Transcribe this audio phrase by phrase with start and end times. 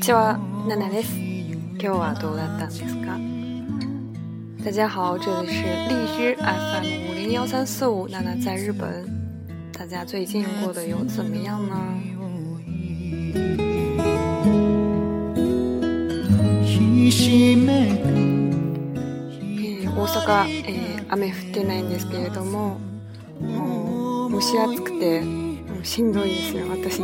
[0.00, 1.12] ちは，娜娜です。
[1.14, 3.18] 今日はどうだったんですか？
[4.64, 9.04] 大家好，这里是荔枝 FM 五零幺三四五，娜娜在日本。
[9.74, 11.76] 大家最近过得有怎么样呢？
[19.94, 22.78] 大阪、えー、雨降ってないんですけれども、
[23.38, 27.02] もう蒸し暑くてもうしんどいですよ私。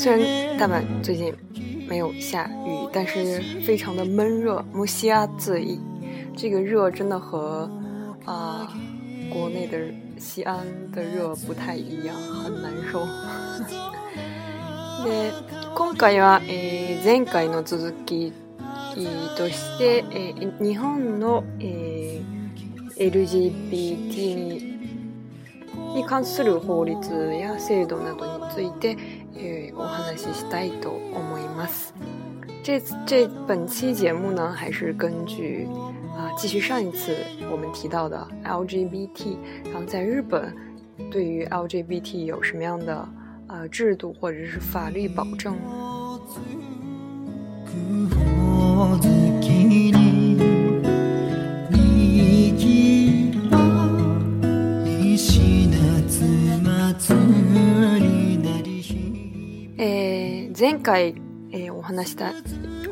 [0.00, 1.30] 虽然大阪最近
[1.86, 5.78] 没有下雨，但是非常的闷热，蒸し暑い。
[6.34, 7.70] 这个热真的和
[8.24, 8.68] 啊、呃、
[9.30, 9.76] 国内的
[10.18, 13.00] 西安的热不太一样，很难受。
[15.04, 15.32] で
[15.74, 18.32] 今回は、えー、前回の続き
[19.36, 24.70] として、えー、日本の、えー、LGBT に
[25.92, 28.96] に関する法律や制度などについて、
[29.39, 31.93] えー、お話ししたいと思います。
[32.63, 35.67] 这这本期节目呢，还是根据
[36.15, 37.15] 啊、呃，继续上一次
[37.51, 40.51] 我们提到的 LGBT，然后在日本
[41.11, 43.07] 对于 LGBT 有什么样的
[43.47, 46.19] 呃制度或者是法律保证呢？
[60.60, 61.14] 前回、
[61.52, 62.34] えー、お話した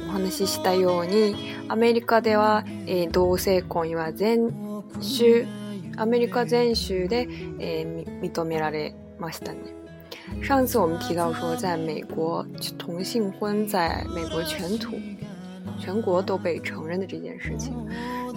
[0.09, 1.37] お話ししたように
[1.69, 4.51] アメリカでは、えー、同性婚は全
[5.03, 5.45] 州
[5.99, 9.59] アメリカ全州で、えー、認められましたね。
[10.41, 12.43] 上次我们提到说，在美国
[12.79, 14.99] 同性婚在美国全土、
[15.79, 17.75] 全国都被承认的这件事情。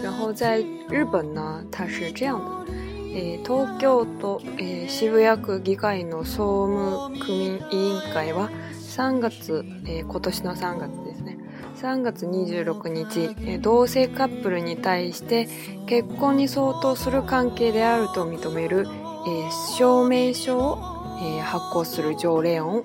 [0.03, 2.73] 然后在日本呢，它是这样的。
[3.13, 8.49] え、東京都、え、渋谷区議会の総務区民委員会は
[8.91, 11.37] 3月、えー、今年の3月ですね
[11.77, 15.47] 3月26日、えー、同性カップルに対して
[15.87, 20.77] 結婚に相当する関係であると認める、えー、証明書を、
[21.21, 22.83] えー、発行する条例を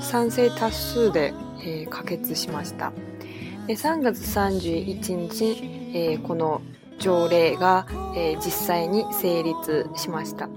[0.00, 2.92] 賛成多数で、えー、可決しました
[3.68, 5.44] 3月31日、
[5.94, 6.60] えー、この
[6.98, 7.86] 条例が、
[8.16, 10.48] えー、実際に成立しました。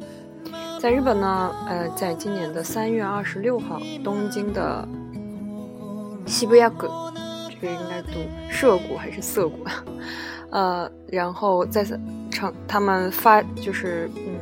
[0.81, 4.87] 在日本呢，呃，在今年的三月二十六号，东京的
[6.27, 6.77] 西部亚区，
[7.61, 9.65] 这个应该读涉谷还是涩谷？
[10.51, 11.85] 呃，然后在
[12.31, 14.39] 成他们发就是嗯，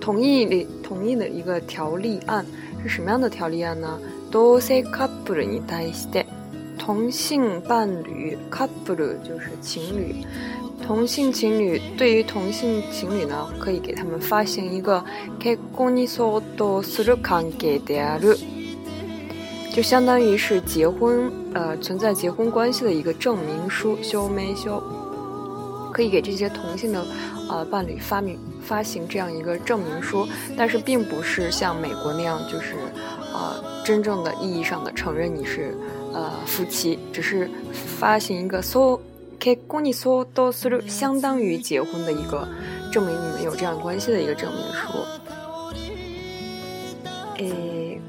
[0.00, 2.44] 同意的同意的一个条例案
[2.82, 3.98] 是什么样的条例案呢？
[4.30, 6.26] 同性カップルに対して
[6.76, 10.24] 同性伴侣 couple 就是情侣，
[10.86, 15.04] 同性情侣对于同性情侣呢，可以给他们发行一个
[15.40, 18.38] 結婚に相当する関係である，
[19.74, 24.82] 就相当于是结婚呃存在结婚关系的一个证明书，修没修，
[25.92, 27.04] 可以给这些同性的
[27.50, 30.26] 呃伴侣发明发行这样一个证明书，
[30.56, 32.74] 但是并不是像美国那样，就是
[33.32, 35.76] 呃真正的意义上的承认你是。
[36.14, 37.46] 呃，夫妻只是
[37.98, 38.98] 发行一个相
[39.41, 42.47] 結婚に相当する相当于结婚的一个
[42.91, 45.03] 证明你们有这样关系的一个证明书。
[47.39, 47.99] えー、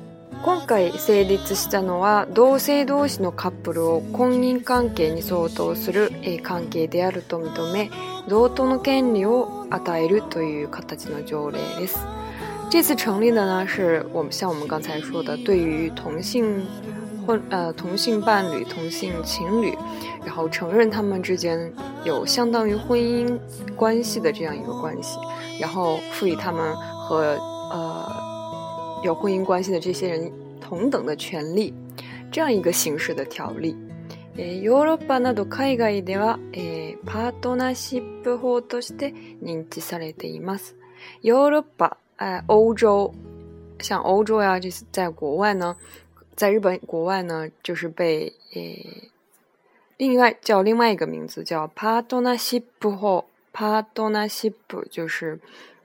[0.44, 7.90] 今回成立したのは同性同士のカップルを婚姻関係に相当する、えー、関係であると認め
[8.28, 12.06] 同等の権利を与えるという形の条例です。
[12.68, 16.66] 这次成立的呢，是我们像我们刚才说的，对于同性。
[17.25, 19.77] 婚呃同性伴侣、同性情侣，
[20.25, 21.71] 然后承认他们之间
[22.03, 23.37] 有相当于婚姻
[23.75, 25.17] 关系的这样一个关系，
[25.59, 27.37] 然后赋予他们和
[27.71, 28.11] 呃
[29.03, 30.31] 有婚姻关系的这些人
[30.61, 31.73] 同等的权利，
[32.31, 33.75] 这样一个形式的条例。
[34.39, 39.11] えヨーロッパなど海外では、えパートナーシップ法として
[39.43, 40.75] 認知されています。
[41.23, 43.11] ヨーロッパ，呃，欧洲，
[43.79, 45.75] 像欧洲呀，这是在国外呢。
[46.34, 49.10] 在日本国外呢，就是被诶，
[49.98, 54.54] 另外叫另外一个名字叫 partnership 或 partnership，
[54.90, 55.38] 就是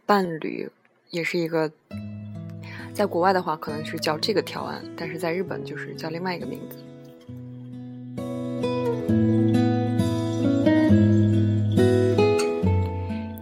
[0.06, 0.70] 伴侣，
[1.10, 1.72] 也是一个，
[2.94, 6.78] 在国外的话可能是叫这个条案，但是在日本就是叫另外一个名字。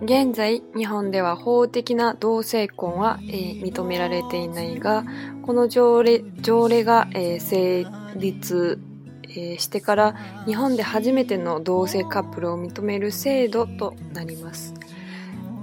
[0.05, 5.03] 現在日本では法的な同性婚は、えー、認められていないが
[5.41, 8.79] この条例条例が、えー、成立、
[9.23, 10.15] えー、してから
[10.45, 14.75] 日本で初めての同性カップルを認める制度となります。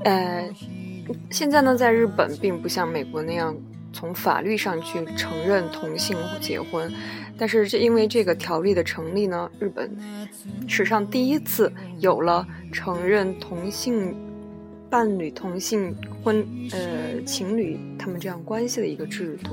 [0.02, 0.50] 呃，
[1.30, 3.54] 现在呢，在日本并不像美国那样
[3.92, 6.92] 从法律上去承认同性结婚，
[7.38, 9.96] 但是这因为这个条例的成立呢，日本
[10.66, 14.12] 史上第一次有了承认同性
[14.91, 19.51] 伴侣、同性婚呃情侣他们这样关系的一个制度。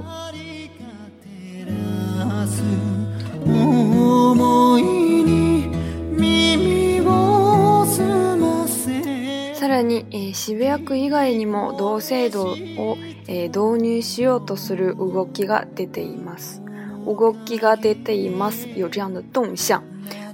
[9.54, 16.62] さらに、えー、渋谷区以外にも同制度を、えー、導入しようとする動きが出ています。
[17.06, 19.82] 動きが出ています，有这样的动向。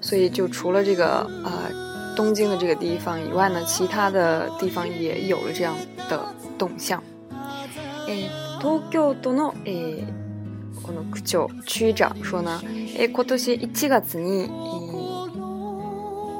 [0.00, 5.74] 所以就除了这个呃 东京的这个地方以外呢，其他的地方也有了这样
[6.08, 7.02] 的动向。
[8.08, 10.20] えー、東京都の、えー
[10.82, 12.62] この区長、区長说呢、
[12.96, 14.48] え今年1月に、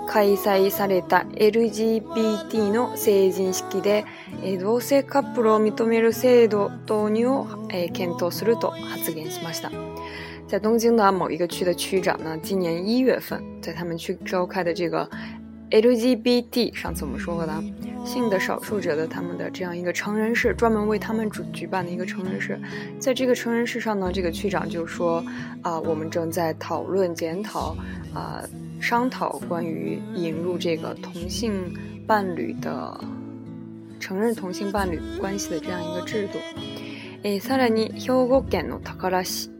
[0.08, 4.06] 開催された LGBT の成人式で、
[4.42, 9.70] え同性カップルを認める制度導入を、え検討すると発言しました。
[10.48, 15.08] 在东京的某一个区的区长呢，今年一月份在他们区召开的这个
[15.74, 17.62] LGBT，上次我们说过的
[18.04, 22.60] 性的少数者的他们的这样一个成人式，专门为他们主举办的一个成人式，
[22.98, 25.24] 在这个成人式上呢，这个区长就说
[25.62, 27.76] 啊，我们正在讨论检讨
[28.12, 28.42] 啊，
[28.80, 31.52] 商讨关于引入这个同性
[32.06, 32.98] 伴侣的
[34.00, 36.38] 承认同性伴侣关系的这样一个制度。
[37.22, 39.50] え、さらに兵庫県の宝市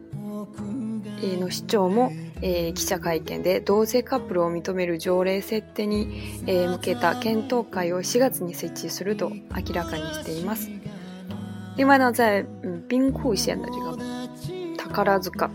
[1.39, 2.11] の市長も
[2.42, 10.70] えー、記者会見で同性カップルを認める条例設定に、えー、向けた検討会を4月に設置すると明らかにしています。
[11.78, 13.98] 另外呢，在嗯兵库县的这个
[14.94, 15.50] 宝塚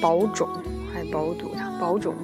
[0.00, 0.48] 保种
[0.92, 2.14] 还保堵保种，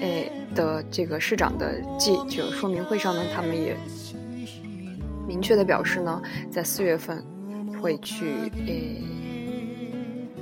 [0.00, 3.76] 诶的这个市长的记者说明会上呢，他们也
[5.28, 6.20] 明确的表示呢，
[6.50, 7.24] 在四月份
[7.80, 9.02] 会去诶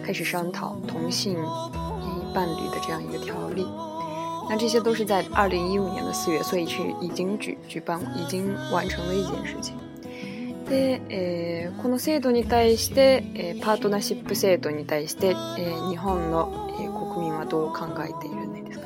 [0.02, 1.36] 开始商讨同性。
[2.32, 3.66] 伴侣的这样一个条例，
[4.48, 9.74] 那这些都是在二零一五年的四月，所以是已经举举办、已经完成的一件事情。
[10.68, 18.84] で、えー、この制度に対して、えー、パートナーシップ制度に対して、えー、日本の、えー、国民はどう考えているんですか？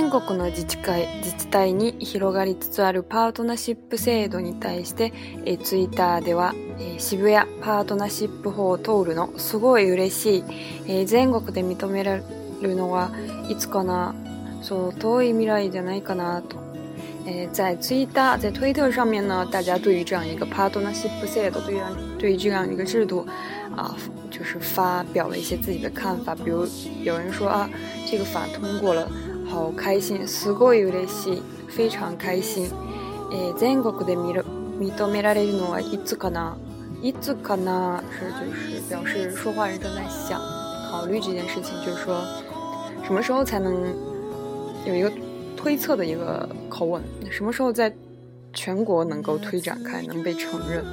[0.00, 5.12] 全国の自治会、自治体に広がりつつあるパートナーシップ制度に対して、
[5.44, 10.44] えー、ツイッターでは、えー、渋谷パートナーシップ法を通るのすごい嬉しい、
[10.86, 12.22] えー、全国で認められ
[12.62, 13.10] るのは
[13.50, 14.14] いつかな
[14.62, 16.58] そう遠い未来じゃないかなと。
[17.26, 21.80] 诶，在 Twitter 在推特上面呢，大家对于这样一个 partnership 制度，对于
[22.18, 23.26] 对于这样一个制度，
[23.76, 23.94] 啊，
[24.30, 26.36] 就是发表了一些自己的看法。
[26.36, 26.64] 比如
[27.02, 27.68] 有人说啊，
[28.08, 29.10] 这个法通过了。
[29.58, 32.70] 好開心、すごい嬉しい、非常開心。
[33.32, 34.44] えー、全国で見る
[34.78, 36.56] 認められるのはいつかな
[37.02, 38.30] いつかな是
[38.88, 40.40] 就是表示说话人正在想、
[40.90, 42.22] 考虑这件事情，就是说
[43.04, 43.94] 什么时候才能
[44.86, 45.10] 有一个
[45.56, 47.92] 推测的一个口吻，什么时候在
[48.54, 50.84] 全国能够推展开、能被承认。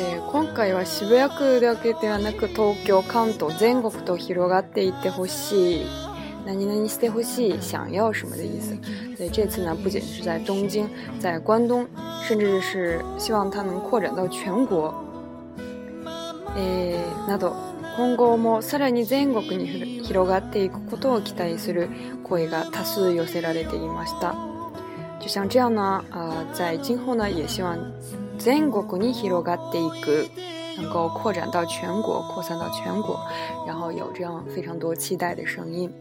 [0.00, 6.07] えー、今回は渋谷区だけではなく東京、関東、全国と広がっていってほしい。
[6.46, 8.76] 何々してほしい、想要什么的意思？
[9.16, 10.88] 所以这次呢，不仅是在东京，
[11.20, 11.86] 在关东，
[12.22, 14.94] 甚至是希望它能扩展到全国。
[16.56, 17.54] えー、など
[17.96, 21.88] 今後もさらに全国に広がっていくことを期待する
[22.24, 24.34] 声が多数寄せられていました。
[25.20, 27.76] 就像这样呢，呃，在今后呢，也希望
[28.38, 30.28] 全国に広がっていく。
[30.80, 33.18] 能够扩展到全国，扩散到全国，
[33.66, 35.92] 然后有这样非常多期待的声音。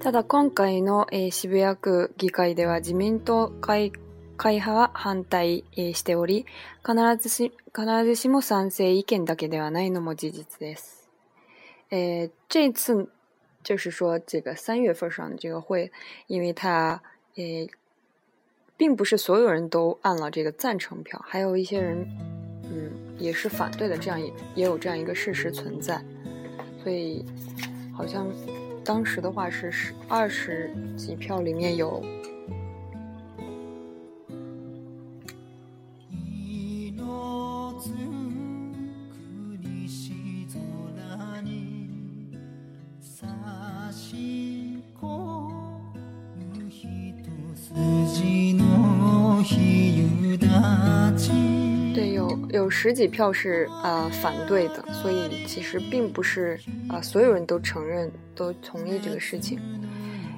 [0.00, 3.92] ただ今回の、えー、渋谷区議会では自民党会
[4.36, 6.46] 会派は反対、えー、しており、
[6.84, 11.08] 必ずし必ずしも賛成意見だけではないのも事実です。
[11.92, 13.08] えー、这次
[13.62, 15.90] 就是说，这个三月份上的这个会，
[16.26, 17.02] 因为他
[17.36, 17.68] 呃，
[18.76, 22.06] 并不是所有人都按了这个赞成票，还有一些人
[22.64, 26.02] 嗯也是反对的，这样也也有这样一个事实存在，
[26.82, 27.24] 所以
[27.96, 28.26] 好像。
[28.82, 32.02] 当时的话是十二十几票里面有。
[52.79, 59.59] 十几票是啊反对的，所以其实并不是啊所有人都承认都同意这个事情。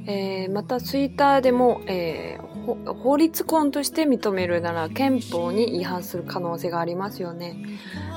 [0.09, 7.57] えー、またツイッターでも、えー、法律婚として認めるなら憲法に違反する可能性がありますよね。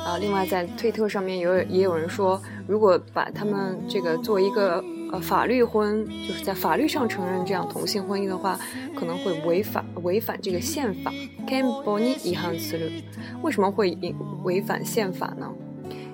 [0.06, 4.80] 啊，另外在推特上面有也有人说，如果把他们这个做一个
[5.14, 8.58] 呃法律婚，就是在法律上承认这样同性婚姻的话，
[8.94, 11.12] 可能会违反违反这个宪法。
[11.46, 13.02] 憲法に違反する，
[13.42, 13.98] 为什么会
[14.44, 15.50] 违反宪法呢？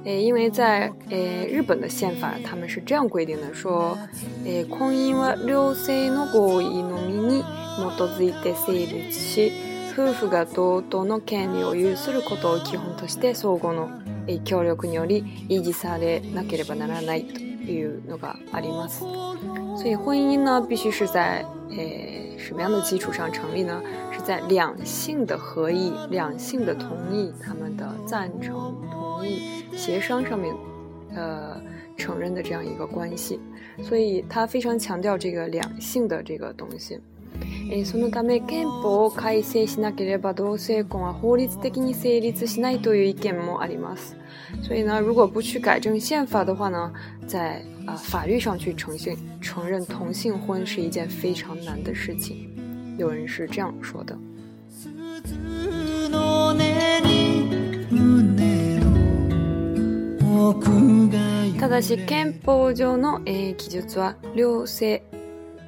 [0.04, 3.98] 诶，因为在诶日本的宪法，他们是这样规定的，说，
[4.44, 9.52] 诶，婚姻は両性の合意のみに基づいて成立し、
[9.92, 13.90] 夫婦が同等の権利を有することを基本として相互の
[14.44, 19.04] 協力により維持されなければならないと いうのがあります。
[19.76, 23.82] 所以婚姻呢，必须是在诶什么样的基础上成立呢？
[24.12, 29.64] 是在两性的合意、两性的同意、他们的赞成、同意。
[29.76, 30.54] 协商上面，
[31.14, 31.60] 呃，
[31.96, 33.38] 承认的这样一个关系，
[33.82, 36.98] 所以他非常强调这个两性的这个东西。
[37.69, 44.17] え、そのため憲法を改正しなければ同性婚は法律的に成立しないという意見もあります。
[44.61, 46.91] 所以呢，如果不去改正宪法的话呢，
[47.25, 52.49] 在啊法律上去承性承认同性婚是一件非常难的事情。
[52.97, 54.17] 有人是这样说的。
[61.59, 65.03] ただし憲法上の、えー、記述は両性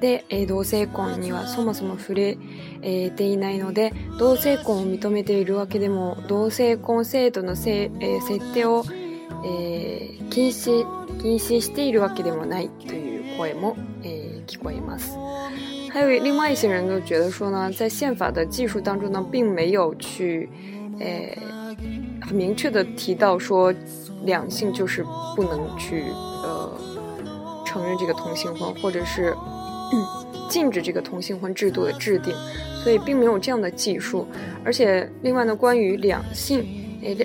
[0.00, 2.38] で、えー、同性婚にはそもそも触れ、
[2.82, 8.84] えー、ていないので同性婚を認めているわけでも同性婚制度のせ、えー、設定を、
[9.46, 10.84] え、禁止
[11.22, 15.16] 禁止しているわけでもないという声も、え、聞こえます。
[15.90, 20.50] 还有另外一些人就觉得说呢，在宪法的技术当中呢，并没有去，
[20.98, 21.74] 呃，
[22.20, 23.72] 很明确的提到说
[24.24, 25.04] 两性就是
[25.36, 26.02] 不能去
[26.42, 26.72] 呃
[27.64, 29.32] 承认这个同性婚，或者是
[30.48, 32.34] 禁止这个同性婚制度的制定，
[32.82, 34.26] 所以并没有这样的技术。
[34.64, 36.64] 而且另外呢，关于两性，
[37.02, 37.16] え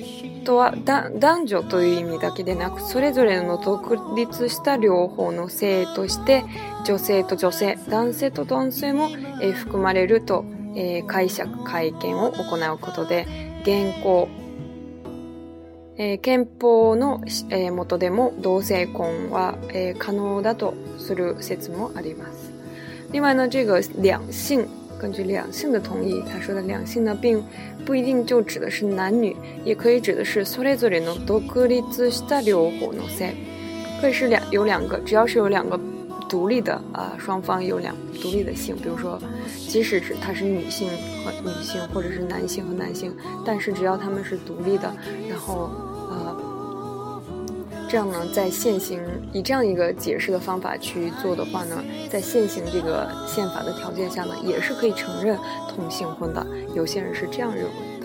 [0.44, 6.44] とは男女という意味だけでなく、それぞれの独立した両方の性として
[6.86, 9.10] 女性と女性、男性と男性も
[9.54, 10.46] 含まれると
[11.08, 13.28] 解釈会見を行うことで
[13.64, 14.28] 現行
[16.02, 22.49] えー、憲法の、えー、元でも同性婚は、えー、可能だとする説もあります。
[23.13, 24.67] 另外呢，这个两性，
[24.99, 27.43] 根据两性的同意，他说的两性呢，并
[27.85, 33.35] 不一定就指的是男女，也可以指的是それぞれの独立した両方の性，
[34.01, 35.79] 可以是两有两个，只要是有两个
[36.29, 39.21] 独立的啊、呃，双方有两独立的性，比如说，
[39.69, 40.89] 即使是他是女性
[41.25, 43.15] 和女性，或者是男性和男性，
[43.45, 44.93] 但是只要他们是独立的，
[45.29, 45.71] 然后。
[47.89, 49.01] 这样呢，在现行
[49.33, 55.39] 以这样一个解释的方法去做的话呢，在现行这个宪法的条件下呢，也是可以承认
[55.75, 56.47] 同性婚的。
[56.75, 58.05] 有些人是这样认为的。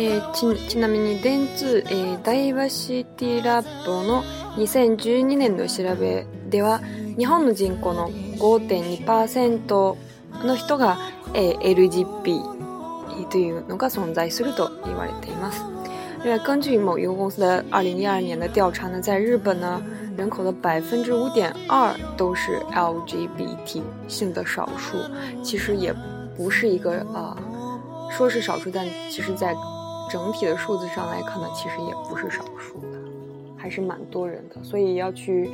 [0.00, 4.22] えちちなみに電通、えダイバーシティラボの
[4.56, 6.80] 2012年の調べでは、
[7.16, 9.96] 日本の人口の5.2%
[10.44, 10.98] の人が
[11.34, 12.42] え LGB
[13.30, 15.62] というのが存在すると言われています。
[16.24, 19.82] 另外，根据某一个公司的二零一二年的调查呢，在日本呢，
[20.16, 24.98] 人口的百分之五点二都是 LGBT 性的少数。
[25.42, 25.94] 其实也
[26.36, 27.36] 不是一个啊，
[28.10, 29.54] 说是少数，但其实在
[30.10, 32.98] 整体的数字上来看呢，其实也不是少数的，
[33.56, 34.56] 还是蛮多人的。
[34.62, 35.50] 所以要去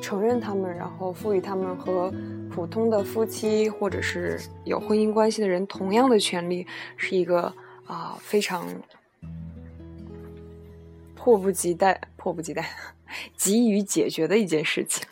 [0.00, 2.12] 承认他们，然后赋予他们和。
[2.50, 7.54] 普通的夫妻或者是有婚姻关系的人，同样的权利是一个
[7.86, 8.66] 啊非常
[11.16, 12.64] 迫不及待、迫不及待、
[13.36, 15.02] 急于解决的一件事情。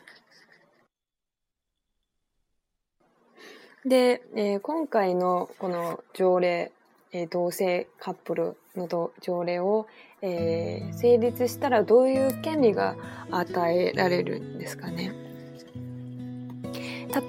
[3.85, 6.71] で、え今回のこの条例、
[7.11, 8.87] え同性カップルの
[9.21, 9.88] 条例を、
[10.21, 12.95] え成立したらどういう権利が
[13.33, 15.25] 与えられるんですかね。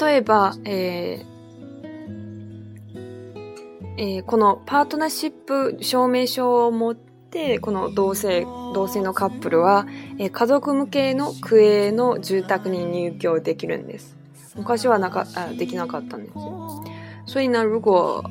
[0.00, 1.38] 例えば、えー
[3.96, 9.86] えー、このパートナーシップ証明書を持って、この同性、同性のカップルは、
[10.18, 14.16] えー、家族向けの区営の住宅に入居できるんです。
[14.56, 16.84] 昔はなかあできなかったんですよ。
[17.26, 18.24] 所以呢，如果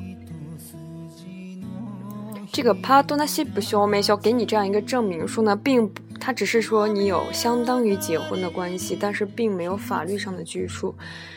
[2.50, 5.90] 这个 partnership 証明書给你这样一个证明书呢，并
[6.28, 10.94] 他只是说你有相当于结婚的关系，但是并没有法律上的拘束，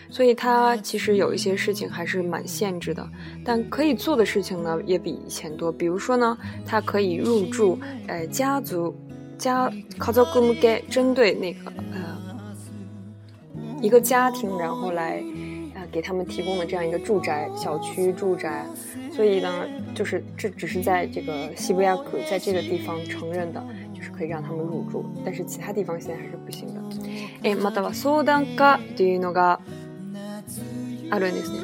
[0.10, 3.10] 所以他其实有一些事情还是蛮限制的。
[3.45, 5.71] 但可以做的事情呢，也比以前多。
[5.71, 8.93] 比如说呢，它可以入住呃家族
[9.38, 12.19] 家家族向け针对那个呃
[13.81, 15.24] 一个家庭，然后来
[15.74, 18.65] 呃给他们提供的这样一个住宅小区住宅。
[19.10, 21.98] 所以呢，就是这只是在这个西伯利亚
[22.29, 23.65] 在这个地方承认的。
[24.24, 26.82] 以让他们入住，但是其他地方现在还是不行的。
[27.44, 29.60] え、または相談課というのが
[31.10, 31.60] あるんですね。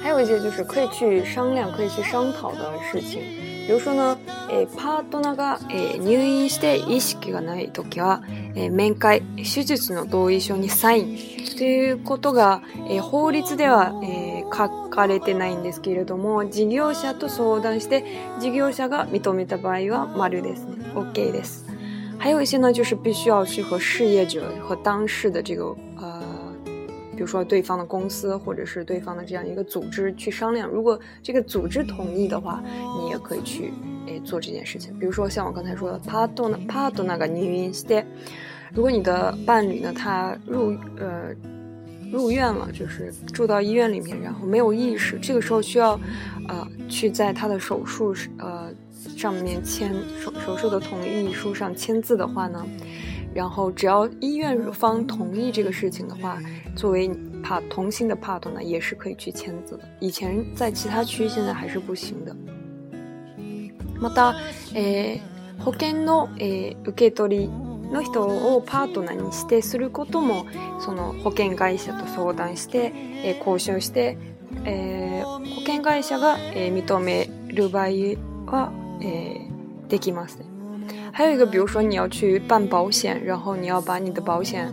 [0.00, 3.20] 还有一些就是可以去商量、可以去商讨的事情。
[3.66, 4.16] 比如说呢，
[4.50, 8.22] えパートナーがえ入院して意識がないときは、
[8.54, 11.18] え面会、手術の同意書にサイン
[11.58, 18.04] ということが、え法律では、え書かれてないんですけれども、事業者と相談して
[18.40, 20.76] 事業者が認めた場合は丸ですね。
[20.94, 21.67] OK です。
[22.18, 25.64] 还有一些呢，就是必须要去和事业者和当事的这个
[25.96, 26.22] 呃，
[27.14, 30.68] 比如说对方的公司或者是对方的这样一个组织去商量。
[30.68, 32.62] 如果这个组织同意的话，
[33.00, 33.72] 你也可以去
[34.06, 34.92] 诶做这件事情。
[34.98, 38.04] 比如说像我刚才说的，partner partner 那个入院 stay，
[38.74, 41.30] 如果你的伴侣呢他入呃
[42.12, 45.98] 入院了，就是住到医院里面，然后没有意识，这个时候需要
[46.48, 48.67] 呃去在他的手术呃。
[49.18, 52.64] 上面签手手术的同意书上签字的话呢，
[53.34, 56.38] 然后只要医院方同意这个事情的话，
[56.76, 57.10] 作为
[57.42, 59.82] 帕同性的 part 呢，也是可以去签字的。
[59.98, 62.36] 以前在其他区，现在还是不行的。
[64.00, 64.36] また、
[64.72, 65.20] え
[65.58, 67.50] 保険のえ受け取り
[67.92, 70.46] の人をパートナーに指定することも、
[70.78, 72.92] その保険会社と相談して
[73.24, 74.16] え交渉して、
[74.64, 77.86] え保険会社がえ認める場合
[78.46, 79.41] は诶，
[79.89, 80.37] できます。
[81.11, 84.67] 还有一个，比如说你要去办保险，然后你要把你的保险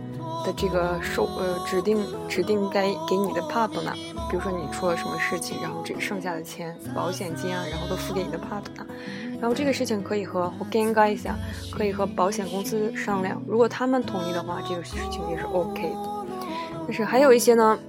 [0.45, 3.93] 的这个收呃指定指定该给你的 partner，
[4.29, 8.85] 比如说你出了什么事情，然后这剩下的钱保险金啊，然后都付给你的 partner，
[9.39, 11.29] 然后这个事情可以和保険会社
[11.71, 16.25] 可以和保险公司商量，如果他们同意的话，这个事情也是 OK 的。
[16.87, 17.79] 但是还有一些呢，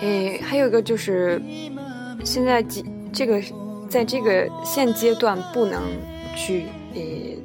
[0.00, 1.42] 诶，还有一个就是
[2.22, 3.42] 现在几这个。
[3.89, 5.81] 在这个现阶段不能
[6.35, 7.37] 去诶，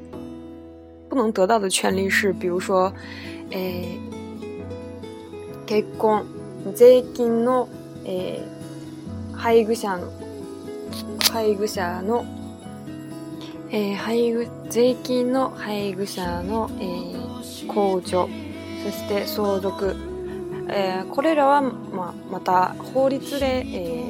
[1.08, 2.92] 不能得到的权利是，比如说，
[3.50, 3.98] 诶，
[5.66, 6.24] 結婚
[6.76, 7.66] 税金の
[8.04, 8.40] 诶
[9.36, 10.06] 配偶者の
[11.32, 12.24] 配偶者の
[13.70, 16.84] え配偶税金の配偶者のえ
[17.66, 18.28] 控除
[18.84, 19.96] そして相続。
[20.68, 24.04] えこれらはままた法律でえ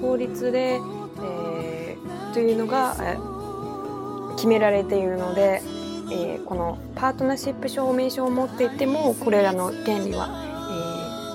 [0.00, 0.80] 法律で、
[1.22, 5.62] えー、というのが、えー、決められているので、
[6.10, 10.28] えー、このパートナーシップ証明書を持っていてもこれらの権利は、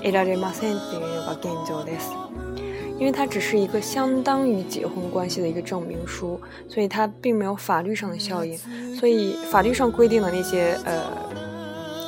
[0.00, 2.10] ー、得られませんっていうのが現状です。
[2.98, 8.58] 因为它只是一个相当于结婚关系的一个证明书，所以它并没有法律上的效应。
[8.98, 11.02] 所以法律上规定的那些呃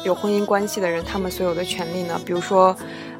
[0.06, 2.74] 有婚姻关系的人，他们所有的权利呢，比如说。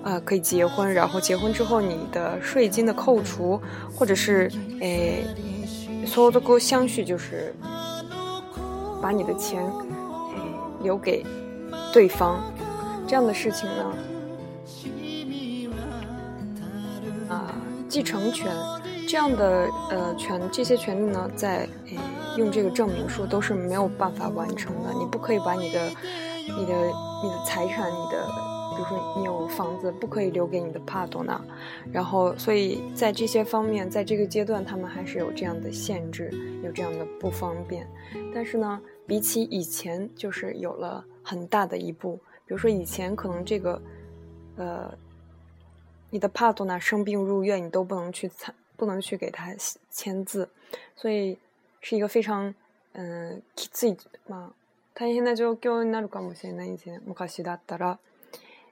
[0.09, 3.61] 呃，可以结婚，然后结婚之后你的税金的扣除，
[3.95, 5.23] 或者是诶，
[6.07, 7.55] 所有的过相续，就是
[9.03, 10.41] 把你的钱诶
[10.83, 11.27] 留给
[11.93, 12.41] 对方，
[13.07, 13.85] 这样的事情呢，
[17.29, 17.55] 啊，
[17.87, 18.51] 继承权
[19.07, 21.99] 这样的呃权这些权利呢，在诶
[22.39, 25.87] 用这个证明书都是没有办法完成的，你不可以把你的
[26.47, 26.75] 你的
[27.23, 28.58] 你的财产你的。
[28.78, 31.40] 比如说你有房子，不可以留给你的帕多纳，
[31.92, 36.32] 然后所以在这些方面，在这个阶段，他们还是有这样的限制，
[36.64, 37.88] 有这样的不方便。
[38.34, 42.16] 但是呢，比起以前，就是有了很大的一步。
[42.48, 43.80] 比如说以前可能这个，
[44.58, 44.92] 呃，
[46.10, 49.54] 你的帕多纳生病入院，你都不能去参，不能去给他
[49.92, 50.50] 签字，
[50.96, 51.38] 所以
[51.80, 52.54] 是一个非常
[52.94, 53.96] 嗯きつい
[54.28, 54.54] まあ
[54.96, 57.00] 大変な状況になるかもしれないですね。
[57.06, 58.00] 昔だったら。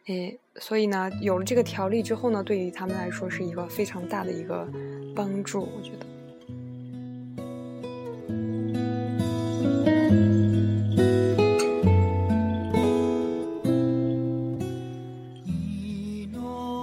[0.07, 4.65] 诶，所以呢，有了这个条例之后呢，对于他们来说是一个非常大的一个
[5.17, 6.07] 帮助，我觉得。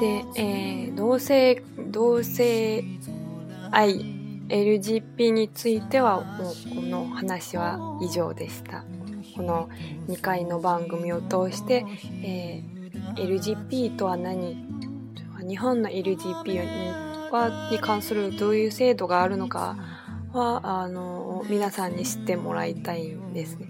[0.02, 1.62] で、えー、同性
[1.94, 2.84] 同性
[3.72, 4.04] 愛
[4.50, 8.84] LGP についてはもうこの話は以上でした。
[9.34, 9.70] この
[10.10, 11.86] 2回の番組を通して、
[12.22, 12.73] えー
[13.16, 14.58] LGP とは何？
[15.48, 19.76] 日本の LGP はに関するどういう制度があるのか
[20.32, 23.68] はあの皆さんに知ってもらいたいんですね。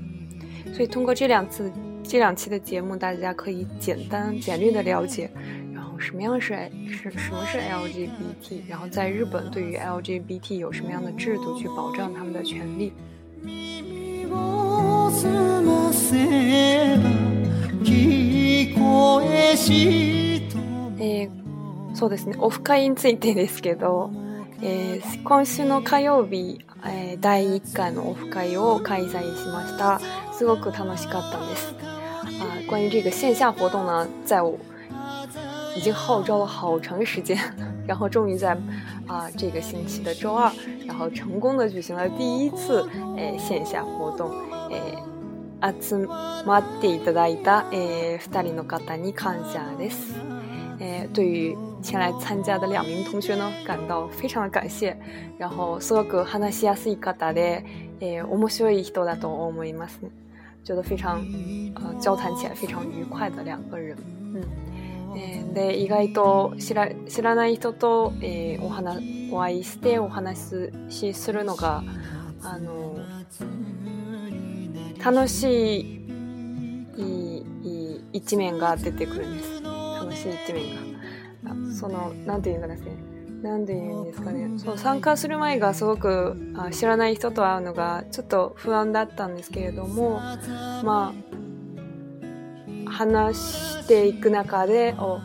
[0.75, 1.71] 所以通过这两次、
[2.03, 5.29] 这两期的节目，大家可以简单、简略的了解，
[5.73, 12.93] 然后什么样是是什么是 LGBT，然后在日本对于 LGBT 有什么样的制度去保障他们的权利。
[20.99, 22.35] えー、そうですね。
[22.39, 24.11] オフ会についてですけど、
[24.61, 29.99] えー、今週の火曜日、えー、第1回のオフ会を開催しました。
[30.33, 31.73] すごく楽しかったんです。
[32.39, 34.57] 啊关于这个线下活动呢在我
[35.75, 37.37] 已经号召了好长时间
[37.87, 38.57] 然后终于在
[39.07, 40.51] 啊这个星期的周二
[40.85, 44.29] 然后成功的举行了第一次诶呃线下活动
[44.69, 45.02] 诶呃
[45.79, 46.07] 集
[46.45, 50.15] まっていただいた、えー、2人の方に感謝です。
[50.79, 54.97] えー、对于前来参加的两名同学呢，感到非常的感谢。
[55.37, 57.63] 然后すごく話しやすい方で、
[57.99, 59.99] えー、面白い人だと思います。
[60.63, 61.19] 觉得非常
[61.75, 63.95] 呃交谈起来非常愉快的两个人。
[64.33, 64.43] 嗯。
[65.15, 71.83] えー、で意外と知ら知らない人と、えー、お話お会いしてお話しするのが
[72.41, 72.95] あの
[75.03, 76.03] 楽しい
[78.13, 79.61] 一面が出てくるんです。
[79.61, 80.75] 楽しい一面
[81.43, 81.73] が。
[81.73, 82.95] その何て言うんですね。
[83.41, 84.57] 何て言うんですかね。
[84.57, 90.21] そう参加する前がすごくあ知らない人と会うのがちょっと不安だったんですけれども
[90.83, 91.13] ま
[92.87, 95.19] あ話していく中でお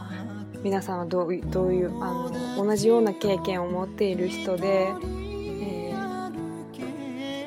[0.63, 4.89] 皆さんはどうどういうあの同じような経験を持っている人で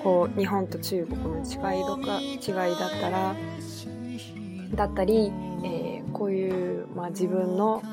[0.03, 3.35] こう日本と中国の違いとか違いだったら
[4.75, 5.31] だったり、
[5.63, 7.83] えー、こういう、まあ、自分の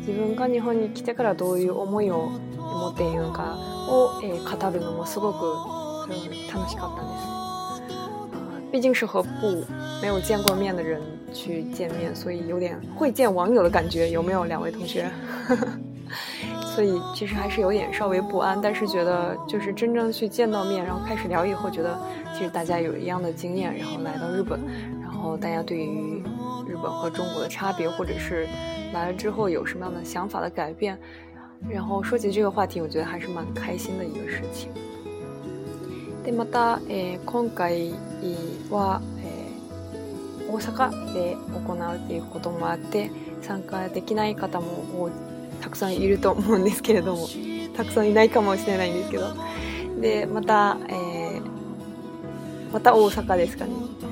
[0.00, 3.56] 自分が日本に来てからどういう思いを持っているのか
[3.88, 6.08] を、えー、語るのもすごく
[6.52, 7.40] 楽しかったです。
[8.72, 9.28] 毕竟是和不
[10.00, 11.00] 没有见过面的人
[11.32, 14.44] 去见面，所以有点会见网友的感觉，有没有？
[14.44, 15.10] 两位同学？
[16.75, 21.97] 所以其实还是有点稍微不安，但是觉得就是真正去见到面，然后开始聊以后，觉得
[22.33, 24.59] 其实大家有一样的经验，然后来到日本，
[25.01, 26.23] 然后大家对于
[26.67, 28.47] 日本和中国的差别，或者是
[28.93, 30.97] 来了之后有什么样的想法的改变，
[31.69, 34.69] 然后说起这个话题，我觉得还是蛮开心的一个事情。
[36.25, 37.93] でまた、え今回
[38.71, 39.45] は、え
[40.49, 44.83] 大阪で行うということもあって、参加できない方も
[45.60, 47.28] たくさんいると思うんですけれども
[47.76, 49.26] たくさんいないかもしれないんですけど。
[50.00, 51.42] でまた、えー、
[52.72, 54.04] また大阪ですかね、え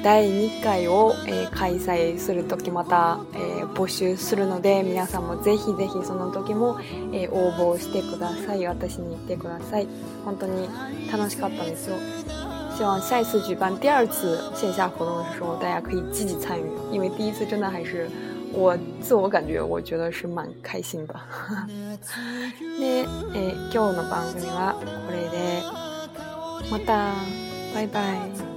[0.00, 6.78] ー、第2回を、えー、開催する時また、え募集するので皆さんもぜひぜひその時も、
[7.12, 8.66] え応募してください。
[8.66, 9.86] 私に言ってください。
[10.24, 10.68] 本当に
[11.12, 11.96] 楽しかったですよ。
[12.76, 18.10] 希望下一次举办第二次线下活动的时候，大家可以积极参与，因为第一次真的还是
[18.52, 21.14] 我自我感觉我觉得是蛮开心的。
[23.72, 24.74] 今日の番組は
[25.06, 25.62] これで。
[26.70, 27.12] また
[27.74, 28.52] バイバイ。